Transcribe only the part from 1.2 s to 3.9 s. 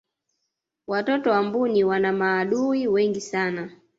wa mbuni wana maadui wengi sana